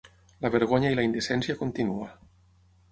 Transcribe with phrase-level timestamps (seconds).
[0.45, 2.11] La vergonya i la indecència continua.